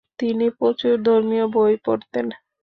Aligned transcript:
তিনি 0.19 0.45
প্রচুর 0.57 0.93
ধর্মীয় 1.03 1.45
বই 1.55 1.73
পড়তেন। 1.85 2.25